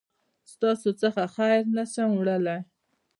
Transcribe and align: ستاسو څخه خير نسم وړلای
ستاسو 0.53 0.89
څخه 1.01 1.23
خير 1.35 1.61
نسم 1.75 2.09
وړلای 2.15 2.59